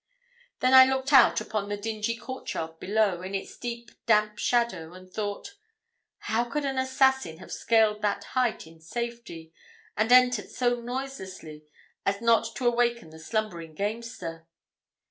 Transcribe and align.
Then 0.61 0.73
I 0.73 0.85
looked 0.89 1.13
out 1.13 1.39
upon 1.41 1.69
the 1.69 1.77
dingy 1.77 2.15
courtyard 2.15 2.79
below, 2.79 3.21
in 3.21 3.35
its 3.35 3.55
deep 3.55 3.91
damp 4.07 4.39
shadow, 4.39 4.93
and 4.93 5.07
thought, 5.07 5.53
'How 6.21 6.43
could 6.45 6.65
an 6.65 6.79
assassin 6.79 7.37
have 7.37 7.51
scaled 7.51 8.01
that 8.01 8.23
height 8.33 8.65
in 8.65 8.79
safety, 8.79 9.53
and 9.95 10.11
entered 10.11 10.49
so 10.49 10.81
noiselessly 10.81 11.65
as 12.03 12.19
not 12.19 12.55
to 12.55 12.65
awaken 12.65 13.11
the 13.11 13.19
slumbering 13.19 13.75
gamester?' 13.75 14.47